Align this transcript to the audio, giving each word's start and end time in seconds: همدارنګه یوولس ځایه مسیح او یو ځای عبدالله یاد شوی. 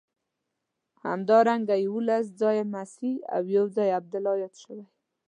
همدارنګه 1.05 1.75
یوولس 1.85 2.25
ځایه 2.41 2.63
مسیح 2.75 3.15
او 3.35 3.41
یو 3.55 3.65
ځای 3.75 3.89
عبدالله 3.99 4.33
یاد 4.43 4.55
شوی. 4.63 4.81